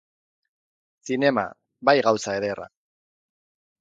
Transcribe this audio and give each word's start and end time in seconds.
Zinema, 1.09 1.45
bai 1.91 1.97
gauza 2.07 2.35
ederra! 2.41 2.67